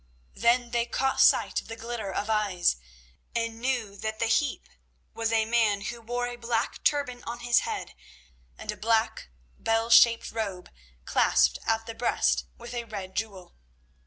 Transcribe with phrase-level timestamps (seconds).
[0.33, 2.77] Then they caught sight of the glitter of eyes,
[3.35, 4.67] and knew that the heap
[5.13, 7.93] was a man who wore a black turban on his head
[8.57, 9.29] and a black,
[9.59, 10.71] bell shaped robe
[11.05, 13.53] clasped at the breast with a red jewel.